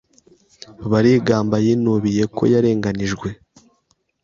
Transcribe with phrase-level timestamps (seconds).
[0.91, 3.29] Baringamba yinubiye ko yarenganijwe.